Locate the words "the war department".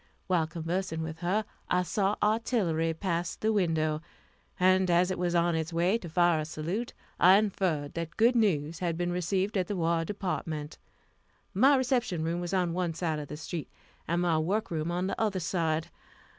9.67-10.79